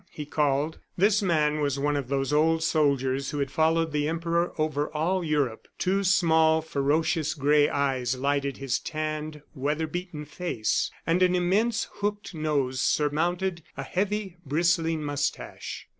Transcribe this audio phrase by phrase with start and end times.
[0.09, 0.79] he called.
[0.97, 5.23] This man was one of those old soldiers who had followed the Emperor over all
[5.23, 5.67] Europe.
[5.77, 12.33] Two small, ferocious gray eyes lighted his tanned, weather beaten face, and an immense hooked
[12.33, 15.85] nose surmounted a heavy, bristling mustache.